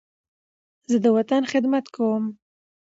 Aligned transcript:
زه 0.89 0.97
د 1.03 1.05
وطن 1.17 1.41
خدمت 1.51 1.85
کوم. 1.95 2.23